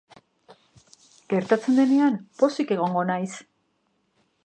[1.35, 3.33] Gertatzen denean, pozik egongo naiz.